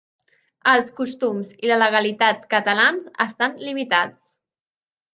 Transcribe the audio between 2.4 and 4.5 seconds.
catalans estan limitats.